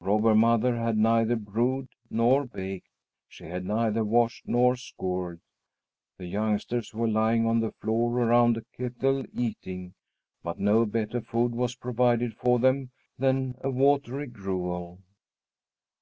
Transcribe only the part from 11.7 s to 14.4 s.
provided for them than a watery